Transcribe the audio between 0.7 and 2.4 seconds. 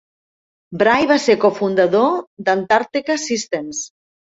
Bray va ser cofundador